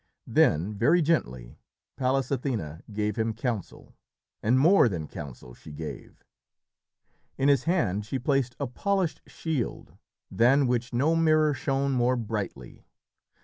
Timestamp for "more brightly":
11.91-12.83